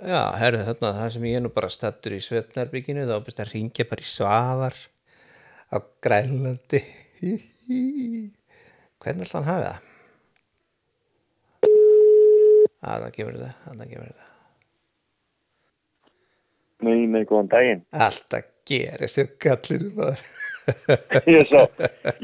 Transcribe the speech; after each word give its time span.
Já, 0.00 0.32
herðu 0.40 0.62
þarna, 0.64 0.90
það 0.96 1.10
sem 1.12 1.24
ég 1.28 1.36
er 1.36 1.42
nú 1.44 1.50
bara 1.52 1.68
stattur 1.68 2.14
í 2.16 2.20
svefnarbygginu, 2.24 3.02
þá 3.04 3.18
best 3.26 3.42
að 3.42 3.50
ringja 3.52 3.84
bara 3.90 4.00
í 4.00 4.08
svafar 4.08 4.78
á 5.68 5.76
Grænlandi. 6.06 6.80
Hvernig 9.00 9.26
ætla 9.28 9.42
hann 9.42 9.50
hafi 9.50 9.66
það? 9.66 9.86
Að 12.80 13.04
það 13.04 13.12
það, 13.44 13.54
að 13.68 13.76
það 13.76 13.90
gefur 13.92 14.08
það. 14.08 14.26
Nei, 16.80 17.00
nei, 17.12 17.22
góðan 17.28 17.52
daginn. 17.52 17.82
Alltaf 17.92 18.48
gerist 18.70 19.20
þér 19.20 19.34
gallinu 19.44 19.90
maður. 19.98 20.24
Ég 21.30 21.48
sá, 21.50 21.60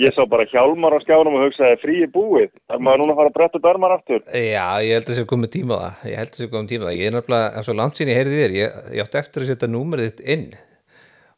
ég 0.00 0.14
sá 0.16 0.22
bara 0.30 0.46
hjálmar 0.50 0.96
á 0.96 0.98
skjánum 1.02 1.36
og 1.38 1.44
hugsaði 1.46 1.78
frí 1.82 1.96
er 2.04 2.10
búið. 2.14 2.50
Það 2.70 2.84
maður 2.86 3.02
núna 3.02 3.14
að 3.14 3.20
fara 3.20 3.32
að 3.32 3.36
bretta 3.38 3.60
upp 3.60 3.68
örmar 3.72 3.94
aftur. 3.96 4.22
Já, 4.30 4.66
ég 4.86 4.92
held 4.96 5.04
að 5.06 5.12
það 5.12 5.20
sé 5.20 5.26
komið 5.32 5.52
tíma 5.56 5.80
það. 5.82 6.06
Ég 6.10 6.20
held 6.20 6.30
að 6.30 6.38
það 6.38 6.44
sé 6.44 6.50
komið 6.54 6.72
tíma 6.72 6.88
það. 6.88 6.96
Ég 7.00 7.10
er 7.10 7.16
náttúrulega, 7.16 7.52
það 7.52 7.60
er 7.62 7.68
svo 7.68 7.76
langt 7.80 8.00
sín 8.00 8.12
ég 8.12 8.20
heyrði 8.20 8.40
þér. 8.40 8.56
Ég, 8.56 8.80
ég 8.96 9.06
átti 9.06 9.20
eftir 9.22 9.44
að 9.44 9.50
setja 9.52 9.70
númerið 9.72 10.10
þitt 10.10 10.24
inn 10.36 10.46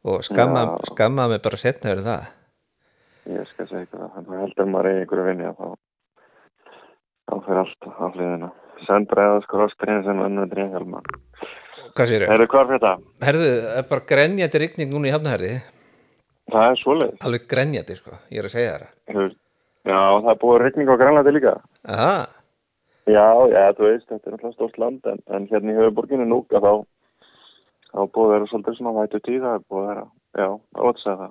og 0.09 0.25
skamma, 0.27 0.65
skammaði 0.93 1.35
mig 1.35 1.45
bara 1.45 1.61
setna 1.61 1.93
verið 1.95 2.09
það. 2.13 2.33
Ég 3.29 3.51
skal 3.51 3.69
segja 3.69 3.85
ykkur 3.85 4.03
það. 4.05 4.13
Þannig 4.17 4.35
að 4.35 4.43
heldur 4.45 4.73
maður 4.73 4.91
eigi 4.93 5.05
einhverju 5.05 5.29
vinni 5.29 5.49
að 5.49 5.59
þá, 5.59 5.69
þá 7.29 7.35
fyrir 7.47 7.63
allt 7.65 7.89
á 7.89 8.07
hliðina. 8.15 8.51
Sendræðas 8.87 9.49
krosstrinn 9.51 10.05
sem 10.07 10.21
önnur 10.23 10.53
er? 12.95 13.01
Herðu, 13.25 13.49
er 13.75 13.87
bara 13.89 14.07
grenjandi 14.07 14.61
rigning 14.63 14.93
núna 14.93 15.11
í 15.11 15.13
hafnaherði. 15.15 15.57
Það 16.49 16.71
er 16.71 16.81
svoleið. 16.83 17.15
Alveg 17.29 17.47
grenjandi, 17.51 17.97
sko. 17.99 18.19
Ég 18.33 18.43
er 18.43 18.49
að 18.49 18.55
segja 18.57 18.77
það. 18.81 19.31
Já, 19.89 19.99
það 19.99 20.33
er 20.33 20.43
búið 20.43 20.61
rigning 20.63 20.91
á 20.93 21.01
Grænlandi 21.01 21.33
líka. 21.37 21.55
Aha, 21.89 22.15
Já, 23.09 23.25
já, 23.49 23.73
þú 23.73 23.87
veist, 23.87 24.09
þetta 24.11 24.29
er 24.29 24.35
náttúrulega 24.35 24.55
stórt 24.55 24.79
land 24.81 25.07
en, 25.09 25.21
en 25.33 25.47
hérna 25.49 25.73
í 25.73 25.77
höfuborginu 25.79 26.27
núka 26.29 26.61
þá 26.61 26.73
þá 27.89 28.01
er 28.03 28.11
búið 28.13 28.27
að 28.27 28.33
vera 28.35 28.49
svolítið 28.51 28.77
svona 28.77 28.93
vætu 28.99 29.21
tíð 29.25 29.39
það 29.47 29.55
er 29.55 29.63
búið 29.65 29.79
að 29.81 29.89
vera, 29.89 30.03
já, 30.43 30.49
það 30.59 30.83
var 30.85 30.91
að 30.91 31.01
segja 31.05 31.15
það. 31.23 31.31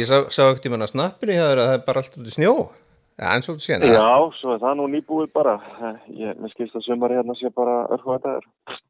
ég 0.00 0.08
sá, 0.10 0.16
sá 0.34 0.40
ekkert 0.46 0.66
í 0.66 0.72
manna 0.74 0.88
snappinu 0.90 1.36
hjá 1.36 1.44
þér 1.44 1.62
að 1.62 1.70
það 1.70 1.76
er 1.76 1.84
bara 1.86 2.02
allt 2.02 2.18
út 2.18 2.26
í 2.26 2.34
snjó. 2.34 2.54
Já, 3.16 3.26
eins 3.30 3.48
og 3.48 3.60
þú 3.60 3.64
séna. 3.64 3.92
Já, 3.94 4.08
svo 4.40 4.56
er 4.56 4.64
það 4.64 4.74
nú 4.80 4.88
nýbúið 4.92 5.30
bara. 5.38 5.54
Ég, 6.10 6.34
mér 6.42 6.52
skilst 6.52 6.74
að 6.76 6.84
sumari 6.88 7.16
hérna 7.16 7.38
sé 7.38 7.52
bara 7.54 7.76
örfu 7.94 8.16
að 8.16 8.26
það 8.26 8.40
er. 8.40 8.80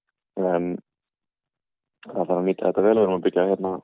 En 0.41 0.73
það 2.09 2.17
þarf 2.17 2.33
að 2.39 2.49
nýta 2.49 2.71
þetta 2.71 2.87
vel. 2.89 2.97
Við 2.97 3.05
erum 3.05 3.19
að 3.21 3.29
byggja 3.29 3.47
hérna 3.53 3.75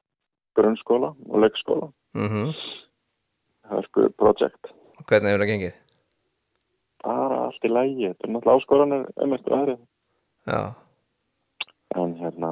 grunnskóla 0.58 1.12
og 1.28 1.42
leikskóla. 1.45 1.91
Mm 2.19 2.53
Það 3.62 3.78
er 3.78 3.86
sko 3.89 4.06
projekt. 4.20 4.72
Hvernig 5.08 5.33
hefur 5.33 5.42
það 5.42 5.50
gengið? 5.50 5.77
Bara 7.03 7.39
allt 7.47 7.64
í 7.64 7.70
lægi. 7.72 8.08
Þetta 8.11 8.27
er 8.27 8.33
náttúrulega 8.34 8.58
áskoranir 8.61 9.05
um 9.25 9.36
eftir 9.36 9.55
aðrið. 9.56 9.78
Já. 10.47 10.61
En 11.97 12.17
hérna, 12.20 12.50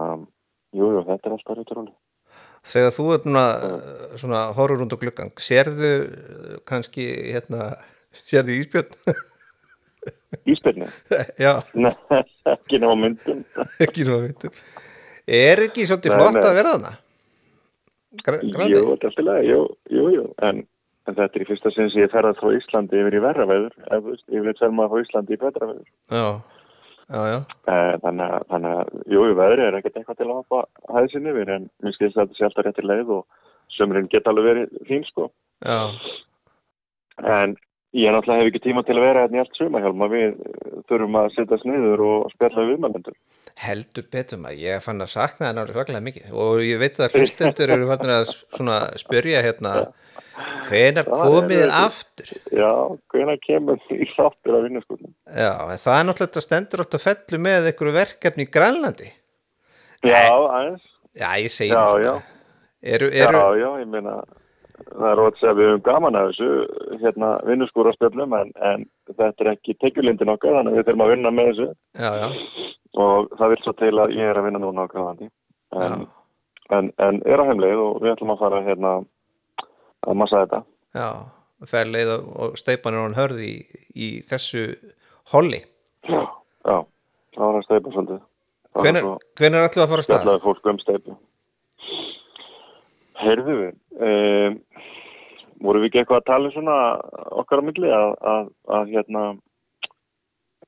jú, 0.76 0.86
jú, 0.94 1.02
þetta 1.08 1.28
er 1.28 1.36
alltaf 1.36 1.58
reytur 1.58 1.82
Þegar 2.70 2.92
þú 2.94 3.04
ert 3.14 3.26
núna 3.26 3.44
svona 4.20 4.40
horfur 4.56 4.82
rúnd 4.82 4.92
á 4.94 4.98
gluggang, 5.00 5.32
sérðu 5.40 5.92
uh, 6.04 6.56
kannski, 6.68 7.06
hérna, 7.32 7.72
sérðu 8.30 8.58
íspjörn? 8.60 8.96
Íspilni? 10.50 10.86
Já, 11.40 11.60
Nei, 11.84 11.92
ekki 12.48 12.80
ná 12.80 12.90
myndum. 12.96 13.42
ekki 13.82 14.06
að 14.06 14.26
veitum. 14.28 14.60
Er 15.30 15.64
ekki 15.66 15.86
svolítið 15.88 16.16
flott 16.16 16.40
að 16.40 16.56
vera 16.58 16.74
þarna? 16.76 16.92
Gra- 18.26 18.40
Jú, 18.42 18.52
Grandi? 18.54 18.74
þetta 18.74 19.06
er 19.06 19.10
alltaf 19.10 19.24
lægi, 19.26 19.50
jú, 19.52 19.60
jú, 19.96 20.06
jú. 20.16 20.24
En, 20.42 20.62
en 21.06 21.14
þetta 21.18 21.38
er 21.38 21.44
í 21.44 21.48
fyrsta 21.50 21.70
sinn 21.74 21.90
sem 21.92 22.02
ég 22.02 22.10
ferðast 22.12 22.40
frá 22.42 22.50
Íslandi 22.56 22.98
yfir 23.00 23.16
í 23.18 23.22
verra 23.22 23.46
veður. 23.46 23.76
Ef, 23.86 24.00
þú 24.02 24.14
veist, 24.14 24.24
Ég 24.34 24.46
vil 24.46 24.72
maður 24.78 24.90
frá 24.94 25.04
Íslandi 25.04 25.36
í 25.36 25.40
betra 25.44 25.68
veður. 25.70 25.86
Já, 26.10 26.24
já, 27.10 27.20
já. 27.34 27.38
Eh, 27.70 27.94
Þannig 28.02 28.34
að, 28.34 28.48
þannig 28.50 28.74
að, 28.80 28.90
jú, 29.14 29.22
veðri 29.38 29.66
er 29.68 29.78
ekkert 29.78 30.00
eitthvað 30.00 30.18
til 30.20 30.28
að 30.28 30.36
hoppa 30.40 30.62
hæðsinn 30.96 31.30
yfir, 31.30 31.54
en 31.56 31.70
mér 31.82 31.96
skilst 31.96 32.18
að 32.18 32.26
þetta 32.26 32.38
sé 32.40 32.48
alltaf 32.48 32.66
réttir 32.68 32.90
leið 32.90 33.14
og 33.20 33.24
sömurinn 33.78 34.10
geta 34.10 34.30
alveg 34.34 34.50
verið 34.50 34.78
fín, 34.90 35.06
sko. 35.10 35.30
Já, 35.62 35.80
En 37.20 37.56
ég 37.92 38.12
náttúrulega 38.14 38.42
hef 38.44 38.48
ekki 38.52 38.60
tíma 38.68 38.82
til 38.86 38.94
að 38.96 39.02
vera 39.06 39.22
hérna 39.24 39.38
í 39.38 39.40
allt 39.42 39.56
sumahjálma, 39.58 40.06
við 40.12 40.26
eh, 40.30 40.74
þurfum 40.90 41.16
að 41.20 41.30
setja 41.34 41.58
sniður 41.62 42.02
og 42.06 42.28
spjalla 42.34 42.62
við 42.62 42.70
viðmælendur. 42.74 43.16
heldur 43.64 44.06
betur 44.12 44.38
maður. 44.42 44.60
Ég 44.62 44.84
fann 44.84 45.02
að 45.04 45.10
sakna 45.14 45.48
það 45.48 45.56
náttúrulega 45.58 45.78
svaklega 45.80 46.04
mikið 46.06 46.32
og 46.44 46.62
ég 46.64 46.78
veit 46.80 47.00
að 47.02 47.16
hlustendur 47.18 47.72
eru 47.76 47.88
farin 47.90 48.14
að 48.14 48.98
spyrja 49.02 49.42
hérna 49.46 49.74
hvenar 50.70 51.04
Það 51.10 51.24
komið 51.26 51.56
er- 51.58 51.64
þið 51.66 51.76
aftur? 51.84 52.30
Já, 52.56 52.70
hvenær 53.12 53.40
kemur 53.46 53.82
í 53.92 54.06
þáttur 54.14 54.56
af 54.56 54.64
vinnaskólum? 54.68 55.12
Já, 55.26 55.52
en 55.74 55.82
það 55.84 55.98
er 55.98 56.04
náttúrulega 56.08 56.30
þetta 56.30 56.44
stendur 56.46 56.84
átt 56.84 56.96
að 57.00 57.06
fellu 57.08 57.42
með 57.48 57.70
einhverju 57.72 57.96
verkefni 57.98 58.46
í 58.46 58.50
Grænlandi. 58.54 59.10
Já, 60.06 60.22
aðeins. 60.30 60.86
Já, 61.18 61.28
ég 61.42 61.50
segi 61.52 61.72
Já, 61.74 61.80
nú 61.82 61.90
svona. 61.90 62.04
já. 62.06 62.36
Já, 62.80 63.44
já, 63.60 63.68
ég 63.82 63.88
meina, 63.92 64.14
það 64.88 65.10
er 65.10 65.22
ótt 65.24 65.40
að 65.42 65.50
að 65.50 65.58
við 65.60 65.68
höfum 65.70 65.84
gaman 65.88 66.18
af 66.18 66.30
þessu, 66.30 66.48
hérna, 67.02 67.30
vinnuskúraspjöllum, 67.48 68.36
en, 68.38 68.52
en 68.70 68.86
þetta 69.10 69.44
er 69.44 69.52
ekki 69.54 69.76
tekjulindin 69.80 70.32
okkar, 70.34 70.56
þannig 70.58 70.72
að 70.72 70.80
við 70.80 70.88
þurfum 70.88 71.04
að 71.06 71.12
vinna 71.14 71.34
með 71.36 71.50
þessu 71.50 71.68
já, 72.00 72.10
já, 72.22 72.28
og 73.04 73.34
það 73.38 73.52
vil 73.54 73.60
svo 73.64 73.74
til 73.80 73.92
að 74.02 74.14
ég 74.16 74.30
er 74.30 74.40
að 74.40 74.48
vinna 74.48 74.62
núna 74.62 74.86
á 74.86 74.90
Grænlandi. 74.90 75.30
En, 75.80 76.06
en, 76.74 76.92
en 76.98 77.20
er 77.26 77.42
á 77.42 77.48
heimleið 77.50 77.82
og 77.84 78.00
við 78.02 78.14
ætlum 78.14 78.34
að 78.34 78.42
fara 78.42 78.62
hérna 78.66 78.94
að 80.08 80.18
massa 80.18 80.44
þetta. 80.44 80.62
já, 80.96 81.08
fer 81.70 81.90
leið 81.90 82.14
og, 82.16 82.56
steipan 82.58 82.96
er 82.96 83.04
hann 83.04 83.18
hörð 83.18 83.44
í, 83.44 83.54
í 83.94 84.10
þessu 84.26 84.66
holli. 85.34 85.62
Já, 86.08 86.22
já, 86.66 86.76
það 87.36 87.46
var 87.46 87.58
að 87.60 87.66
steipa 87.68 87.94
svolítið. 87.94 88.22
Hvenær 88.80 89.66
ætlum 89.66 89.82
við 89.82 89.84
að 89.84 89.92
fara 89.92 90.02
að 90.02 90.06
stað? 90.06 90.22
spjallaði 90.22 90.42
fólk 90.46 90.70
um 90.70 90.80
steipu. 90.80 91.18
Heyrðu 93.20 93.54
við, 93.58 93.72
um, 94.00 94.54
voru 95.60 95.82
við 95.82 95.90
ekki 95.90 96.00
eitthvað 96.02 96.20
að 96.22 96.28
tala 96.30 96.48
um 96.50 96.54
svona 96.54 96.76
okkar 97.42 97.62
á 97.62 97.66
milli 97.68 97.90
að, 97.94 98.10
að, 98.32 98.50
að 98.78 98.92
hérna 98.94 99.24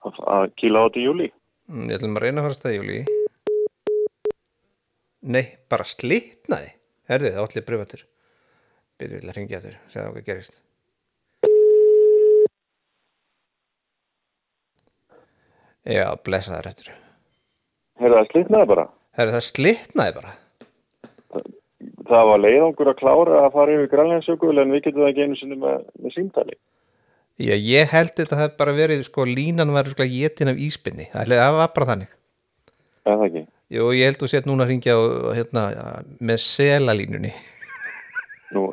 að, 0.03 0.21
að 0.37 0.47
kýla 0.61 0.83
á 0.83 0.87
þetta 0.87 1.03
í 1.03 1.07
júli? 1.07 1.29
Mm, 1.73 1.87
Ég 1.89 1.99
ætlum 2.01 2.19
að 2.19 2.25
reyna 2.27 2.43
að 2.43 2.47
fara 2.47 2.55
að 2.55 2.59
stað 2.61 2.75
í 2.75 2.81
júli. 2.81 3.01
Nei, 5.33 5.45
bara 5.71 5.87
slitnaði. 5.87 6.73
Herði, 7.11 7.31
það 7.37 7.45
allir 7.47 7.67
privatur. 7.67 8.05
Byrju 8.99 9.19
vil 9.21 9.31
að 9.33 9.37
ringja 9.39 9.63
þér, 9.63 9.79
segja 9.91 10.11
hvað 10.11 10.27
gerist. 10.27 10.61
Já, 15.83 16.07
blessa 16.23 16.55
það 16.55 16.65
réttur. 16.69 16.91
Heyrðu 18.03 18.19
það 18.19 18.29
slitnaði 18.33 18.69
bara. 18.71 18.85
Herði, 19.19 19.35
það 19.35 19.47
slitnaði 19.49 20.15
bara. 20.19 20.35
Það 22.13 22.29
var 22.29 22.43
leiðangur 22.43 22.91
að 22.93 22.99
klára 22.99 23.41
að 23.47 23.55
fara 23.55 23.75
yfir 23.77 23.91
grænleinsjökul 23.95 24.57
en 24.61 24.75
við 24.75 24.83
getum 24.85 25.03
það 25.05 25.11
ekki 25.13 25.27
einu 25.27 25.39
sinni 25.41 25.57
með, 25.63 25.85
með 26.03 26.17
símtali. 26.17 26.57
Já, 27.41 27.55
ég 27.57 27.89
held 27.95 28.13
þetta 28.19 28.39
hef 28.43 28.59
bara 28.59 28.75
verið, 28.77 29.01
sko, 29.07 29.25
línan 29.25 29.73
var 29.73 29.89
sko 29.89 30.05
jétin 30.05 30.53
af 30.53 30.61
íspinni. 30.61 31.09
Það 31.15 31.33
það 31.41 31.57
var 31.57 31.71
bara 31.73 31.89
þannig. 31.93 32.11
Er 33.03 33.17
það 33.17 33.25
ekki? 33.31 33.45
Jú, 33.73 33.89
ég 33.97 34.11
held 34.11 34.21
þú 34.21 34.29
sétt 34.29 34.49
núna 34.49 34.67
að 34.67 34.75
ringja 34.75 34.95
og, 35.01 35.13
og, 35.17 35.31
hérna, 35.39 35.63
með 36.21 36.43
selalínunni. 36.45 37.31
Nú, 38.53 38.67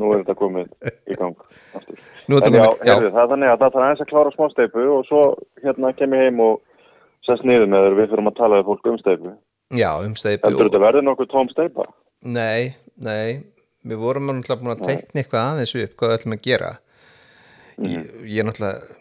nú 0.00 0.12
er 0.14 0.22
þetta 0.22 0.36
komið 0.38 0.70
í 1.12 1.18
gang 1.18 1.36
aftur. 1.76 2.00
Nú 2.26 2.38
er 2.38 2.46
þetta 2.46 2.56
já, 2.56 2.62
komið- 2.62 2.88
já. 2.88 2.94
heyrðu, 2.94 3.10
það 3.12 3.20
er 3.26 3.30
þannig 3.34 3.52
að 3.52 3.60
það 3.60 3.74
þarf 3.76 3.84
aðeins 3.84 4.04
að 4.06 4.10
klára 4.14 4.32
smá 4.32 4.48
steipu 4.54 4.86
og 4.94 5.04
svo 5.10 5.20
hérna 5.66 5.92
kem 5.98 6.16
ég 6.16 6.24
heim 6.24 6.40
og 6.46 6.56
sest 7.28 7.44
niður 7.44 7.68
með 7.68 7.84
þér 7.84 7.98
við 8.00 8.10
þurfum 8.14 8.32
að 8.32 8.38
tala 8.40 8.62
við 8.62 8.68
fólk 8.70 8.90
um 8.90 8.98
steipu. 9.02 9.36
Já, 9.76 9.90
um 10.00 10.16
steipu. 10.16 10.56
Þetta 10.56 10.82
verður 10.86 11.06
nokkuð 11.10 11.30
tóm 11.34 11.52
steipa? 11.52 11.86
Nei, 12.24 12.74
nei, 13.02 13.42
við 13.86 14.00
vorum 14.02 14.28
náttúrulega 14.30 14.62
búin 14.62 14.74
að 14.74 14.84
teikna 14.88 15.22
eitthvað 15.22 15.48
aðeins 15.52 15.74
upp 15.82 15.96
hvað 15.96 16.12
við 16.12 16.18
ætlum 16.18 16.36
að 16.36 16.44
gera. 16.46 16.70
Ég, 17.76 18.06
ég 18.24 18.40
er 18.40 18.48
náttúrulega, 18.48 18.96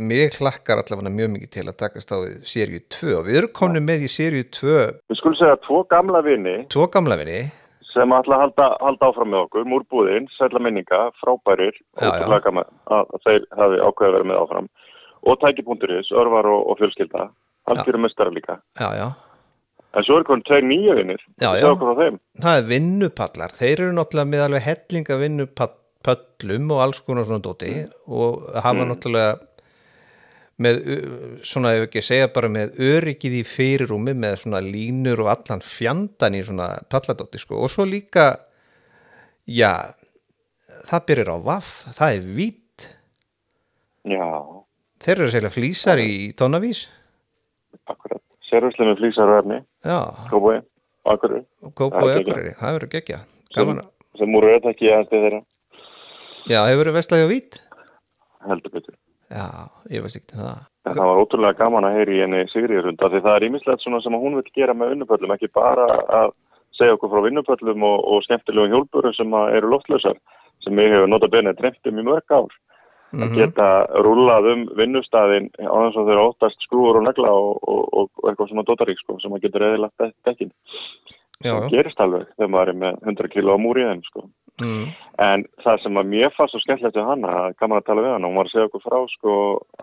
mig 0.00 0.36
hlakkar 0.38 0.80
allavega 0.82 1.12
mjög 1.12 1.32
mikið 1.34 1.50
til 1.56 1.64
að 1.68 1.78
takast 1.80 2.12
á 2.14 2.18
seríu 2.46 2.80
2 2.94 3.14
og 3.18 3.24
við 3.26 3.40
erum 3.40 3.54
komin 3.58 3.84
með 3.84 4.04
í 4.06 4.10
seríu 4.12 4.44
2 4.54 4.76
Við 5.10 5.18
skulum 5.18 5.38
segja 5.40 5.56
tvo 5.66 5.80
gamla 5.90 6.20
vini 6.24 6.54
tvo 6.72 6.86
gamla 6.92 7.16
vinni. 7.20 7.40
sem 7.90 8.12
ætla 8.14 8.36
að 8.36 8.42
halda, 8.44 8.66
halda 8.80 9.08
áfram 9.10 9.32
með 9.32 9.40
okkur, 9.48 9.64
múrbúðin, 9.66 10.28
sætla 10.36 10.60
minninga, 10.62 11.00
frábærir, 11.18 11.74
Já, 11.98 12.06
já. 12.22 12.62
að, 12.94 13.16
þeir 13.26 13.48
hafi 13.58 13.80
ákveðið 13.82 14.06
að 14.10 14.14
vera 14.14 14.28
með 14.30 14.38
áfram 14.44 14.68
og 15.26 15.40
tæki.is, 15.42 16.12
örvar 16.16 16.46
og, 16.48 16.60
og 16.70 16.78
fjölskylda, 16.78 17.26
algjörum 17.66 18.06
mestara 18.06 18.30
líka. 18.32 18.60
Já, 18.78 18.88
já, 18.94 19.08
En 19.98 20.04
svo 20.06 20.20
er 20.20 20.24
konum 20.28 20.44
tveir 20.46 20.62
nýja 20.62 20.94
vinir, 21.00 21.18
Já, 21.42 21.48
já. 21.58 21.64
það 21.64 21.72
okkur 21.74 21.88
á 21.90 21.96
þeim. 21.98 22.18
það 22.44 22.58
er 22.60 22.66
vinnupallar. 22.70 23.54
Þeir 23.58 23.80
eru 23.84 23.94
náttúrulega 23.96 24.30
með 24.30 24.42
alveg 24.44 24.62
hellinga 24.68 25.16
vinnupallum 25.24 26.68
og 26.76 26.82
alls 26.84 27.00
konar 27.06 27.26
svona 27.26 27.42
dóti 27.42 27.72
og 28.06 28.44
hafa 28.54 28.86
náttúrulega 28.86 29.32
með, 30.60 30.78
svona 31.42 31.72
ef 31.78 31.86
ekki 31.88 32.02
segja 32.04 32.28
bara 32.34 32.50
með 32.52 32.78
öryggið 32.84 33.34
í 33.40 33.42
fyrirrúmi 33.48 34.14
með 34.14 34.38
svona 34.44 34.60
línur 34.62 35.24
og 35.24 35.30
allan 35.32 35.62
fjandan 35.64 36.36
í 36.38 36.42
svona 36.46 36.68
palladóti 36.92 37.40
sko 37.40 37.58
og 37.64 37.72
svo 37.72 37.86
líka 37.88 38.26
já 39.48 39.72
það 40.86 41.06
byrjar 41.08 41.32
á 41.34 41.38
vaff, 41.50 41.72
það 41.96 42.14
er 42.18 42.28
vít 42.38 42.86
Já, 44.06 44.28
þeir 45.04 45.16
eru 45.18 45.30
segja 45.32 45.50
flýsar 45.52 45.98
í 46.00 46.30
tónavís 46.38 46.86
akkurat. 47.90 48.19
Sérvæslega 48.50 48.90
með 48.90 49.00
flýsar 49.00 49.30
og 49.32 49.38
efni, 49.40 49.58
já, 49.86 49.98
kópói, 50.30 50.56
akkurir, 51.14 51.44
Kópó 51.74 51.96
Það 51.96 52.02
og 52.02 52.10
er 52.10 52.18
geggjað. 52.18 52.34
Akureyri, 52.34 52.54
það 52.60 52.76
verður 52.76 52.92
gaman, 53.56 53.78
að- 53.84 54.18
sem 54.20 54.34
úr 54.36 54.48
auðvitað 54.50 54.70
ekki 54.74 54.90
þeirra, 55.10 55.40
já, 56.50 56.60
hefur 56.66 56.82
verið 56.84 56.98
vestlægi 57.00 57.26
á 57.26 57.32
vít? 57.32 57.60
Heldur 58.48 58.72
betur. 58.72 58.94
já, 59.30 59.46
ég 59.90 60.02
veist 60.02 60.16
ekki 60.20 60.36
það. 60.36 60.66
En 60.88 60.96
það 60.96 61.06
var 61.10 61.20
ótrúlega 61.20 61.58
gaman 61.60 61.84
að 61.84 61.96
heyri 61.98 62.20
henni 62.22 62.44
Sigriðurund 62.50 63.02
af 63.04 63.12
því 63.12 63.20
það 63.20 63.36
er 63.36 63.46
ímislegt 63.50 63.82
svona 63.84 64.00
sem 64.02 64.12
hún 64.16 64.34
vil 64.38 64.46
gera 64.56 64.72
með 64.74 64.94
vinnupöllum, 64.94 65.34
ekki 65.36 65.50
bara 65.52 65.84
að 66.08 66.32
segja 66.78 66.94
okkur 66.96 67.10
frá 67.12 67.20
vinnupöllum 67.26 67.82
og, 67.84 67.98
og 68.08 68.22
skemmtilegum 68.24 68.72
hjólburum 68.72 69.14
sem 69.14 69.34
eru 69.56 69.68
loftlausar 69.68 70.16
sem 70.64 70.80
ég 70.80 70.94
hefur 70.94 71.08
nota 71.12 71.28
benið 71.28 71.58
dreymt 71.60 71.86
um 71.92 72.00
í 72.00 72.06
mörg 72.08 72.32
ár. 72.32 72.48
Að 73.10 73.26
Mhm. 73.26 73.36
geta 73.36 73.68
rúlað 74.06 74.52
um 74.52 74.60
vinnustæðin 74.78 75.50
á 75.58 75.74
þess 75.82 75.98
að 75.98 76.10
þeirra 76.10 76.26
óttast 76.30 76.66
skrúur 76.66 76.96
og 77.00 77.06
negla 77.08 77.30
og, 77.34 77.58
og, 77.66 77.88
og, 77.92 78.10
eitthvað 78.22 78.48
svona 78.52 78.66
dotarík 78.68 78.98
sko, 79.02 79.18
sem 79.18 79.32
að 79.32 79.42
getur 79.42 79.66
eðilagt 79.66 80.14
dekkin. 80.24 80.52
Það 81.42 81.70
gerist 81.72 82.00
alveg 82.04 82.26
þegar 82.36 82.52
maður 82.52 82.68
er 82.68 82.78
með 82.82 82.98
100 83.08 83.28
kilo 83.32 83.56
á 83.56 83.58
múri 83.58 83.86
þeim 83.88 84.02
sko. 84.04 84.28
mm, 84.60 84.86
En 85.18 85.44
það 85.64 85.82
sem 85.82 85.94
að 85.96 86.08
mér 86.12 86.30
fannst 86.36 86.52
svo 86.52 86.60
skemmtilegt 86.60 86.96
við 86.96 87.06
hana, 87.08 87.52
gaman 87.58 87.80
að 87.80 87.86
tala 87.86 88.02
við 88.04 88.12
hana, 88.12 88.28
hún 88.28 88.36
var 88.36 88.44
að 88.44 88.52
segja 88.52 88.68
okkur 88.68 88.82
frá 88.84 88.98
sko 89.08 89.32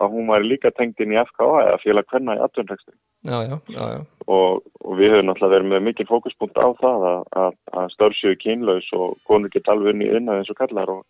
að 0.00 0.12
hún 0.14 0.26
var 0.30 0.40
líka 0.46 0.70
tengd 0.70 1.00
inn 1.00 1.12
í 1.12 1.18
FKA 1.18 1.66
eða 1.66 1.80
félag 1.82 2.06
hvenna 2.12 2.36
í 2.38 2.42
atvinnrekstri 2.46 2.94
já, 3.26 3.38
já, 3.42 3.56
já, 3.68 3.84
já. 3.90 4.00
og, 4.28 4.62
og 4.84 4.92
við 4.98 5.10
höfum 5.12 5.26
náttúrulega 5.26 5.54
verið 5.56 5.70
með 5.72 5.82
mikið 5.88 6.10
fókuspunkt 6.12 6.56
á 6.62 6.68
það 6.78 7.06
að, 7.10 7.22
að, 7.42 7.52
að 7.74 7.90
störfsjöu 7.96 8.36
kynlaus 8.38 8.88
og 8.94 9.18
konur 9.26 9.50
geta 9.50 9.74
alveg 9.74 9.94
inn 9.94 10.06
í 10.06 10.10
innað 10.14 10.42
eins 10.44 10.50
og 10.54 10.60
kallar 10.62 10.94
og, 10.94 11.02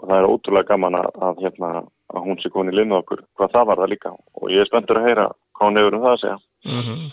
og 0.00 0.08
það 0.08 0.16
er 0.18 0.30
ótrúlega 0.30 0.70
gaman 0.72 0.98
að, 0.98 1.08
að, 1.28 1.44
hérna, 1.44 1.70
að 2.14 2.26
hún 2.26 2.40
sé 2.42 2.50
koni 2.52 2.74
linna 2.74 3.00
okkur 3.02 3.24
hvað 3.38 3.54
það 3.54 3.70
var 3.70 3.82
það 3.82 3.92
líka 3.94 4.12
og 4.14 4.52
ég 4.52 4.64
er 4.64 4.70
spenntur 4.70 5.00
að 5.00 5.08
heyra 5.08 5.30
hvað 5.54 5.70
hún 5.70 5.80
hefur 5.80 5.98
um 5.98 6.04
það 6.04 6.14
að 6.16 6.22
segja. 6.24 6.38
Mm 6.64 7.08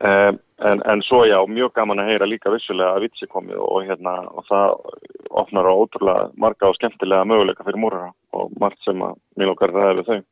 Um, 0.00 0.38
en, 0.70 0.80
en 0.88 1.02
svo 1.04 1.26
já, 1.28 1.36
mjög 1.44 1.74
gaman 1.76 2.00
að 2.00 2.06
heyra 2.08 2.26
líka 2.28 2.48
vissulega 2.48 2.94
að 2.96 3.02
vitsi 3.04 3.26
komið 3.28 3.58
og, 3.60 3.82
hérna, 3.84 4.14
og 4.32 4.46
það 4.48 4.70
opnar 5.42 5.66
á 5.68 5.72
ótrúlega 5.76 6.22
marga 6.40 6.70
og 6.70 6.78
skemmtilega 6.78 7.26
möguleika 7.28 7.66
fyrir 7.66 7.82
múrara 7.82 8.06
og 8.32 8.54
margt 8.62 8.80
sem 8.86 9.02
að 9.04 9.18
mér 9.36 9.52
okkar 9.52 9.74
ræði 9.74 9.98
við 9.98 10.08
þau. 10.08 10.22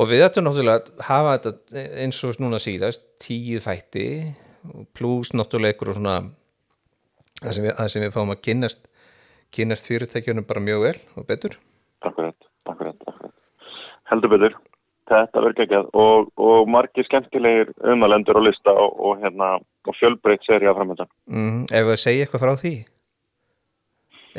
og 0.00 0.08
við 0.08 0.24
ættum 0.24 0.46
náttúrulega 0.46 0.80
að 0.80 1.04
hafa 1.04 1.34
þetta 1.36 1.84
eins 2.00 2.22
og 2.24 2.40
núna 2.40 2.62
síðast 2.64 3.04
tíu 3.20 3.60
þætti 3.60 4.06
pluss 4.96 5.34
náttúrulega 5.36 5.76
ykkur 5.76 5.92
og 5.92 6.00
svona 6.00 6.16
það 7.42 7.52
sem 7.58 7.68
við, 7.68 7.76
það 7.82 7.92
sem 7.92 8.06
við 8.06 8.16
fáum 8.16 8.34
að 8.38 8.42
kynnast 8.48 8.88
kynnast 9.54 9.88
fyrirtækjunum 9.90 10.46
bara 10.48 10.64
mjög 10.64 10.84
vel 10.86 10.98
og 11.16 11.28
betur. 11.28 11.58
Akkurat, 12.04 12.36
akkurat, 12.66 12.98
akkurat. 13.06 13.34
Heldur 14.08 14.32
betur, 14.32 14.58
þetta 15.08 15.42
verður 15.44 15.64
ekki 15.64 15.80
og, 16.04 16.28
og 16.50 16.68
margir 16.70 17.06
skemmtilegir 17.08 17.72
umalendur 17.94 18.40
og 18.40 18.48
lista 18.48 18.74
og, 18.74 18.94
og, 19.00 19.18
hérna, 19.24 19.56
og 19.88 19.98
fjölbreytt 19.98 20.46
seri 20.46 20.68
að 20.68 20.78
framöndan. 20.80 21.10
mm, 21.32 21.66
ef 21.72 21.90
við 21.90 22.00
segja 22.04 22.26
eitthvað 22.26 22.44
frá 22.46 22.54
því? 22.62 22.76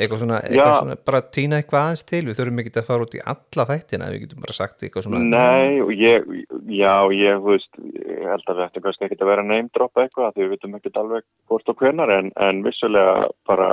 Eitthvað 0.00 0.20
svona, 0.22 0.36
eitthvað 0.46 0.76
svona 0.78 0.96
bara 1.10 1.20
týna 1.34 1.58
eitthvað 1.60 1.82
aðeins 1.84 2.02
til, 2.08 2.20
við 2.24 2.38
þurfum 2.38 2.60
ekki 2.62 2.70
að 2.72 2.86
fara 2.86 3.04
út 3.04 3.16
í 3.18 3.22
alla 3.32 3.66
þættina, 3.68 4.06
við 4.14 4.22
getum 4.22 4.44
bara 4.46 4.54
sagt 4.56 4.84
eitthvað 4.86 5.04
svona. 5.04 5.20
Nei, 5.26 5.80
og 5.84 5.90
ég, 5.92 6.28
já, 6.72 6.94
ég, 7.12 7.42
þú 7.42 7.50
veist, 7.50 7.80
ég 7.98 8.22
held 8.30 8.46
að 8.46 8.60
við 8.60 8.64
ættum 8.64 8.84
kannski 8.86 9.06
ekki 9.08 9.18
að 9.20 9.32
vera 9.32 9.44
neymdroppa 9.50 10.06
eitthvað 10.06 10.32
því 10.36 10.46
við 10.46 10.54
vitum 10.54 10.78
ekki 10.78 10.94
alveg 11.02 11.26
hvort 11.50 11.72
og 11.74 11.82
hvenar 11.82 12.14
en, 12.14 12.32
en 12.48 12.62
vissulega 12.64 13.28
bara 13.50 13.68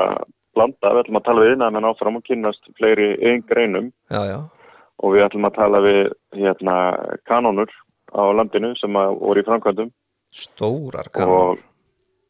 blanda, 0.58 0.92
við 0.92 1.04
ætlum 1.06 1.22
að 1.22 1.28
tala 1.30 1.46
við 1.46 1.56
innan 1.56 1.80
en 1.80 1.90
áfram 1.92 2.20
og 2.20 2.28
kynnast 2.28 2.72
fleiri 2.80 3.14
einn 3.22 3.46
greinum 3.48 3.92
já, 4.10 4.22
já, 4.34 4.40
og 4.98 5.14
við 5.14 5.28
ætlum 5.28 5.48
að 5.48 5.58
tala 5.62 5.84
við 5.86 6.02
hérna 6.36 6.78
kanónur 7.30 7.72
á 8.14 8.24
landinu 8.34 8.74
sem 8.80 8.94
voru 8.94 9.42
í 9.42 9.48
framkvæmdum. 9.48 9.92
Stórar 10.34 11.10
kannar 11.14 11.34
og 11.34 11.62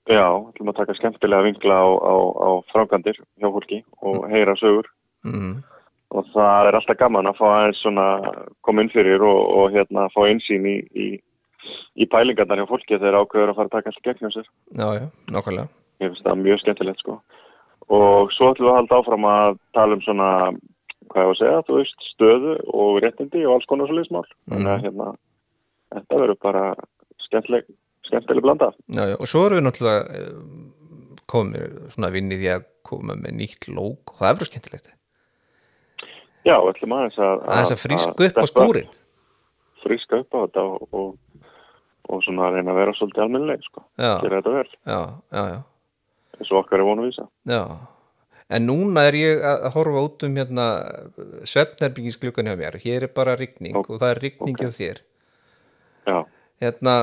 já, 0.09 0.27
ætlum 0.51 0.71
að 0.71 0.79
taka 0.81 0.97
skemmtilega 0.97 1.47
vinkla 1.47 1.79
á, 1.79 1.87
á, 1.87 2.15
á 2.17 2.49
framkvæmdir 2.73 3.17
hjá 3.17 3.47
fólki 3.47 3.81
og 4.01 4.27
heyra 4.31 4.55
sögur. 4.59 4.89
Mm, 5.27 5.63
og 6.15 6.27
það 6.33 6.69
er 6.69 6.77
alltaf 6.79 6.99
gaman 6.99 7.29
að 7.29 7.39
fá 7.39 7.47
aðeins 7.47 7.81
svona 7.83 8.05
koma 8.65 8.83
inn 8.83 8.93
fyrir 8.93 9.23
og, 9.25 9.41
og 9.59 9.73
hérna 9.75 10.07
fá 10.13 10.21
einsýn 10.27 10.67
í, 10.69 10.77
í, 10.95 11.07
í 11.99 12.07
pælingarnar 12.11 12.61
hjá 12.61 12.69
fólki 12.69 12.95
þegar 12.95 13.21
ákveður 13.23 13.53
að 13.53 13.59
fara 13.59 13.71
að 13.71 13.75
taka 13.75 13.91
allir 13.93 14.07
gegn 14.07 14.23
hjá 14.23 14.35
sér. 14.37 14.47
já, 14.71 14.87
já, 15.01 15.05
nákvæmlega. 15.33 15.67
Ég 15.97 16.11
finnst 16.11 16.27
það 16.27 16.41
mjög 16.45 16.61
skemmtilegt 16.61 17.03
sko. 17.03 17.19
Og 17.87 18.33
svo 18.35 18.51
ætlum 18.51 18.67
við 18.67 18.73
að 18.73 18.79
halda 18.81 18.99
áfram 18.99 19.27
að 19.31 19.59
tala 19.77 19.95
um 19.95 20.03
svona, 20.03 20.29
hvað 21.07 21.21
ég 21.21 21.29
var 21.29 21.35
að 21.35 21.41
segja, 21.41 21.63
þú 21.67 21.77
veist, 21.77 22.07
stöðu 22.11 22.55
og 22.73 22.97
réttindi 23.03 23.43
og 23.45 23.55
alls 23.55 23.67
konar 23.69 23.87
svo 23.87 23.95
liðsmál. 23.95 24.25
Þannig 24.51 24.71
að 24.73 24.87
hérna, 24.87 25.07
þetta 25.95 26.19
verður 26.23 26.39
bara 26.43 26.63
skemmtileg, 27.27 27.69
skemmtileg 28.09 28.43
blanda. 28.43 28.73
já, 28.91 29.03
já, 29.13 29.15
og 29.15 29.31
svo 29.31 29.45
erum 29.47 29.61
við 29.61 29.65
náttúrulega 29.69 30.19
eh, 30.19 30.33
komið 31.31 31.79
svona 31.95 32.11
vinnið 32.11 32.43
í 32.43 32.51
að 32.57 32.67
koma 32.87 33.15
með 33.19 33.39
nýtt 33.39 33.69
lók 33.71 34.13
og 34.13 34.19
það 34.19 34.29
er 34.29 34.37
verið 34.39 34.51
skemmtilegt. 34.51 34.91
Já, 36.47 36.55
við 36.55 36.73
ætlum 36.73 36.97
aðeins 36.97 37.17
að... 37.19 37.41
aðeins 37.47 37.73
að 37.75 37.81
fríska 37.83 38.27
upp 38.27 38.37
á 38.39 38.45
skúrin 38.47 38.91
Fríska 39.83 40.19
upp 40.23 40.35
á 40.35 40.39
þetta 40.43 40.63
og, 40.67 40.85
og, 40.95 41.41
og 42.11 42.21
svona 42.25 42.51
reyna 42.51 42.71
að 42.73 42.79
vera 42.81 42.93
svolítið 42.97 43.23
almennileg, 43.25 43.65
sko. 43.67 43.83
já, 43.99 44.11
já, 45.31 45.43
já, 45.51 45.57
og 46.53 46.63
okkar 46.63 46.81
er 46.81 46.87
vonu 46.87 47.05
vísa. 47.07 47.27
Já, 47.49 47.61
en 48.49 48.67
núna 48.69 49.07
er 49.09 49.17
ég 49.19 49.43
að 49.43 49.69
horfa 49.75 50.03
út 50.07 50.25
um 50.27 50.35
hérna 50.39 50.67
svefnherbyggingsklukkan 51.43 52.47
hjá 52.47 52.57
mér, 52.59 52.77
hér 52.83 53.07
er 53.09 53.13
bara 53.15 53.35
rigning 53.39 53.75
Ok, 53.75 53.89
og 53.91 54.01
það 54.03 54.13
er 54.13 54.21
rigning 54.23 54.55
ok. 54.57 54.63
hjá 54.63 54.71
þér 54.81 55.01
Já. 56.07 56.17
hérna 56.63 56.93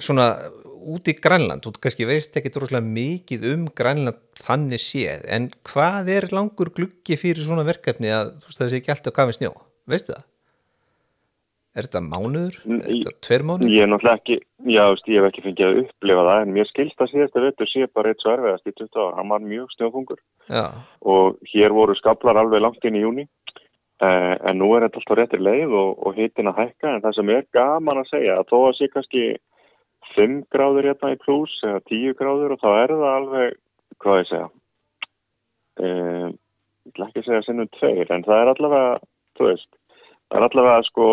svona 0.00 0.26
út 0.80 1.08
í 1.12 1.14
Grænland, 1.20 1.64
þú 1.64 1.80
kannski 1.84 2.06
veist 2.08 2.36
ekki 2.40 2.52
droslega 2.54 2.84
mikið 2.84 3.46
um 3.52 3.66
Grænland 3.76 4.20
þannig 4.40 4.80
séð, 4.80 5.26
en 5.28 5.50
hvað 5.68 6.08
er 6.16 6.28
langur 6.32 6.70
gluggi 6.76 7.18
fyrir 7.20 7.44
svona 7.44 7.66
verkefni 7.68 8.12
að 8.12 8.36
þú 8.40 8.48
veist 8.48 8.62
það 8.62 8.70
sé 8.72 8.80
ekki 8.80 8.94
alltaf 8.94 9.16
kafið 9.16 9.38
snjó, 9.38 9.52
veistu 9.90 10.14
það? 10.14 10.24
Er 11.70 11.86
þetta 11.86 12.00
mánuður? 12.02 12.56
Er 12.66 12.80
þetta 12.88 13.12
tveir 13.22 13.44
mánuður? 13.46 13.70
Ég 13.70 13.84
er 13.84 13.90
náttúrulega 13.90 14.18
ekki, 14.18 14.36
já, 14.66 14.82
ég 14.90 15.20
hef 15.20 15.26
ekki 15.28 15.44
fengið 15.44 15.66
að 15.68 15.76
upplifa 15.84 16.24
það, 16.26 16.40
en 16.42 16.54
mér 16.56 16.70
skilst 16.70 17.04
að 17.04 17.10
síðasta 17.12 17.42
vettur 17.44 17.70
sé 17.70 17.86
bara 17.94 18.10
eitt 18.10 18.24
svo 18.24 18.32
erfiðast 18.32 18.66
í 18.66 18.74
20 18.80 18.98
ára, 18.98 19.12
hann 19.20 19.30
var 19.30 19.44
mjög 19.44 19.68
snjófungur 19.76 20.18
Já, 20.50 20.64
og 21.14 21.38
hér 21.52 21.76
voru 21.76 21.94
skablar 21.98 22.42
alveg 22.42 22.64
langt 22.64 22.88
inn 22.90 22.98
í 22.98 23.04
júni, 23.04 23.26
eh, 24.02 24.34
en 24.34 24.58
nú 24.58 24.72
er 24.74 24.88
þetta 24.88 25.02
alltaf 25.02 25.20
réttir 25.20 25.46
leið 25.46 25.78
og, 25.84 25.94
og 26.02 26.18
hitin 26.18 26.50
að 26.50 26.58
hækka, 26.64 26.96
en 26.96 27.06
það 27.06 27.18
sem 27.20 27.34
er 27.36 27.48
gaman 27.54 28.02
að 28.02 28.10
segja, 28.10 28.38
að 28.40 28.50
þó 28.50 28.58
að 28.64 28.76
sé 28.80 28.90
kannski 28.90 29.26
5 30.18 30.38
gráður 30.50 30.90
hérna 30.90 31.14
í 31.14 31.22
pluss 31.22 31.54
eða 31.62 31.84
10 31.86 32.18
gráður 32.18 32.56
og 32.56 32.64
þá 32.64 32.70
er 32.74 32.96
það 32.98 33.10
alveg, 33.14 33.58
hvað 34.02 34.24
ég 34.24 34.32
segja, 34.32 34.54
eh, 35.86 36.30
ég 36.34 36.96
ætla 36.96 37.12
ekki 37.12 37.22
að 37.22 37.28
segja 37.30 37.46
sinnum 37.46 37.76
tveir, 37.78 38.10
en 38.10 38.26
það 38.26 38.42
er 38.42 38.56
allavega, 38.56 39.04
þú 39.38 39.52
veist, 39.52 39.76
Það 40.30 40.38
er 40.38 40.44
allavega 40.46 40.82
sko, 40.86 41.06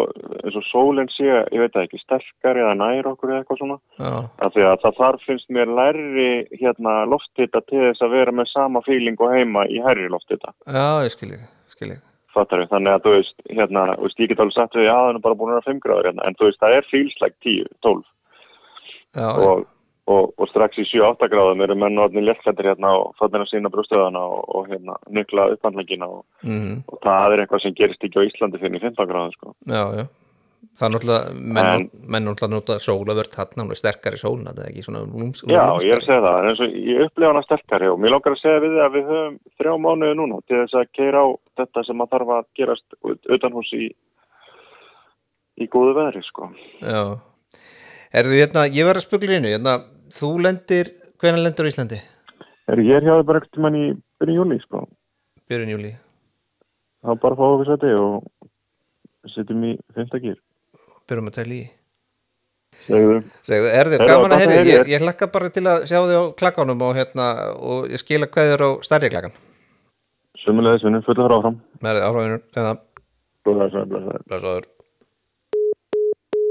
eins 0.43 0.57
og 0.59 0.65
sólinn 0.67 1.07
sé, 1.09 1.25
ég 1.25 1.61
veit 1.63 1.77
ekki, 1.81 1.97
sterkari 2.03 2.61
eða 2.61 2.75
nær 2.77 3.07
okkur 3.09 3.31
eða 3.31 3.39
eitthvað 3.41 3.61
svona. 3.63 3.77
því 4.53 4.65
að 4.67 4.83
það 4.83 4.99
þarf 4.99 5.23
finnst 5.25 5.47
mér 5.57 5.71
lærri 5.79 6.27
hérna 6.59 6.93
lofthita 7.09 7.63
til 7.65 7.79
þess 7.87 8.05
að 8.05 8.13
vera 8.13 8.35
með 8.37 8.51
sama 8.51 8.83
fíling 8.85 9.17
og 9.17 9.33
heima 9.33 9.65
í 9.73 9.81
hærri 9.81 10.05
lofthita. 10.13 10.53
já, 10.69 10.85
ég 11.07 11.15
skil 11.15 11.31
ég, 11.33 11.47
skil 11.73 11.89
ég 11.95 12.03
Fattar 12.37 12.61
við, 12.61 12.69
þannig 12.69 12.93
að 12.93 13.05
þú 13.07 13.15
veist, 13.15 13.39
hérna, 13.49 13.87
veist, 14.03 14.19
ég 14.21 14.29
get 14.29 14.43
alveg 14.43 14.53
sagt 14.53 14.77
við, 14.77 14.85
já, 14.85 14.93
það 14.93 15.15
er 15.15 15.23
bara 15.23 15.37
búin 15.39 15.49
að 15.49 15.57
vera 15.57 15.69
5 15.71 15.81
gráður 15.81 16.09
hérna, 16.11 16.27
en 16.27 16.37
þú 16.37 16.49
veist, 16.51 16.59
það 16.61 16.75
er 16.77 16.89
fílslægt 16.91 17.37
10, 17.47 17.71
12 17.87 18.05
Já, 19.17 19.29
og, 19.33 19.65
og, 20.07 20.29
og 20.39 20.47
strax 20.51 20.77
í 20.79 20.85
7-8 20.87 21.27
gráðum 21.31 21.63
eru 21.65 21.75
menn 21.79 21.97
og 21.99 22.07
allir 22.09 22.23
léttklættir 22.29 22.69
hérna 22.71 22.93
og 23.01 23.09
fattir 23.19 23.43
að 23.43 23.49
sína 23.51 23.71
brústöðana 23.73 24.21
og, 24.23 24.45
og 24.55 24.69
hérna 24.71 24.95
nykla 25.11 25.49
upphandlingina 25.57 26.07
og, 26.07 26.23
mm, 26.47 26.77
og 26.87 27.01
það 27.03 27.35
er 27.35 27.43
eitthvað 27.43 27.65
sem 27.65 27.75
gerist 27.75 28.07
ekki 28.07 28.21
á 28.23 28.27
Íslandi 28.29 28.61
fyrir 28.61 28.83
15 28.87 29.09
gráðum, 29.11 29.35
sko. 29.35 29.53
já, 29.67 29.83
já 30.03 30.07
Það 30.77 30.85
er 30.87 30.91
náttúrulega, 30.93 31.33
menn, 31.33 31.67
En- 31.67 31.89
menn 32.13 32.25
náttúrulega 32.25 32.53
nota 32.53 32.75
þarna, 33.33 33.63
hún 33.63 33.71
er 33.73 33.77
sterkari 33.77 34.17
sólna, 34.17 34.53
það 34.53 34.63
er 34.63 34.69
ekki 34.71 34.83
svona 34.85 35.01
lúms, 35.05 35.43
Já, 35.45 35.63
ég 35.85 35.91
er 35.93 35.99
að 36.01 36.05
segja 36.05 36.21
það, 36.25 36.37
en 36.39 36.49
eins 36.49 36.61
og 36.61 36.73
ég 36.77 37.01
upplifa 37.05 37.29
hana 37.31 37.43
sterkari 37.45 37.89
og 37.89 37.99
mér 38.01 38.13
langar 38.13 38.33
að 38.33 38.41
segja 38.41 38.61
við 38.63 38.77
að 38.81 38.93
við 38.97 39.11
höfum 39.11 39.37
þrjá 39.57 39.73
mánuði 39.85 40.17
núna 40.17 40.39
til 40.47 40.57
þess 40.63 40.77
að 40.81 40.89
keira 40.97 41.21
á 41.21 41.27
þetta 41.61 41.83
sem 41.85 42.01
að 42.01 42.11
þarf 42.13 42.33
að 42.37 42.45
gerast 42.57 42.97
ut- 43.05 43.29
utanhús 43.37 43.71
í, 43.73 43.85
í 45.61 45.67
góðu 45.67 45.93
veðri, 45.97 46.23
sko. 46.25 46.49
Já 46.81 47.01
Erðu, 48.17 48.37
hérna, 48.39 48.65
ég 48.71 48.85
var 48.87 48.97
að 48.97 49.03
spugla 49.05 49.37
hérna, 49.43 49.73
þú 50.13 50.29
lendir, 50.43 50.91
hvenær 51.21 51.41
lendur 51.43 51.69
Íslandi? 51.69 51.99
Er 52.67 52.81
ég 52.83 52.97
er 52.99 53.05
hjá 53.07 53.13
þið 53.19 53.25
bara 53.29 53.39
ekkert 53.41 53.61
mann 53.63 53.77
í 53.79 53.85
byrjun 54.21 54.37
júli, 54.41 54.59
sko. 54.65 54.85
Björn 55.47 55.69
Júli 55.71 55.93
Það 57.05 57.13
er 57.13 57.19
bara 57.23 57.35
að 57.35 57.39
fá 57.39 57.45
okkur 57.47 57.69
sæti 57.71 57.91
og 57.95 59.31
setjum 59.31 59.61
í 59.67 59.73
fymtakýr. 59.95 60.37
Björnum 61.07 61.29
að 61.31 61.37
tala 61.39 61.55
í 61.55 61.61
Segðu. 62.87 63.19
Segðu, 63.47 63.67
erðu, 63.73 63.95
Heyrðu, 63.97 64.07
gaman 64.11 64.33
að 64.35 64.41
heyri, 64.43 64.55
ég, 64.57 64.81
þér. 64.81 64.89
ég 64.91 65.03
hlakka 65.05 65.27
bara 65.33 65.49
til 65.55 65.63
að 65.71 65.85
sjá 65.89 65.97
þig 66.03 66.17
á 66.19 66.23
klakkanum 66.41 66.83
og 66.85 66.97
hérna, 66.99 67.27
og 67.57 67.87
ég 67.91 68.01
skila 68.03 68.27
hvað 68.29 68.51
þér 68.51 68.63
á 68.67 68.69
stærri 68.85 69.09
klakkan 69.13 69.37
Sumulegðis 70.43 70.83
vinnum, 70.85 71.03
fulla 71.07 71.25
frá 71.27 71.37
áfram. 71.39 71.57
með 71.83 72.01
áhrifinu, 72.05 72.39
segða, 72.53 72.73
Blessaður, 73.47 73.87
blessaður. 73.93 74.25
blessaður 74.27 74.67